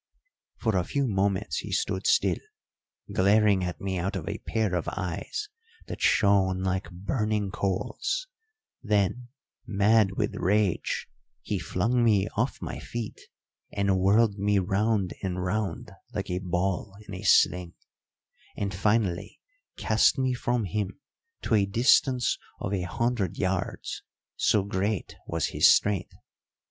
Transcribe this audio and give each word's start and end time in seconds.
"For 0.57 0.75
a 0.75 0.83
few 0.83 1.07
moments 1.07 1.57
he 1.57 1.71
stood 1.71 2.07
still, 2.07 2.39
glaring 3.13 3.63
at 3.63 3.79
me 3.79 3.99
out 3.99 4.15
of 4.15 4.27
a 4.27 4.39
pair 4.39 4.73
of 4.73 4.89
eyes 4.91 5.47
that 5.85 6.01
shone 6.01 6.63
like 6.63 6.89
burning 6.89 7.51
coals; 7.51 8.25
then, 8.81 9.27
mad 9.67 10.13
with 10.13 10.33
rage, 10.33 11.07
he 11.43 11.59
flung 11.59 12.03
me 12.03 12.27
off 12.35 12.59
my 12.63 12.79
feet 12.79 13.21
and 13.71 13.99
whirled 13.99 14.39
me 14.39 14.57
round 14.57 15.13
and 15.21 15.43
round 15.43 15.91
like 16.15 16.31
a 16.31 16.39
ball 16.39 16.95
in 17.07 17.13
a 17.13 17.21
sling, 17.21 17.75
and 18.57 18.73
finally 18.73 19.39
cast 19.77 20.17
me 20.17 20.33
from 20.33 20.63
him 20.63 20.99
to 21.43 21.53
a 21.53 21.67
distance 21.67 22.39
of 22.59 22.73
a 22.73 22.81
hundred 22.81 23.37
yards, 23.37 24.01
so 24.35 24.63
great 24.63 25.13
was 25.27 25.49
his 25.49 25.67
strength. 25.71 26.15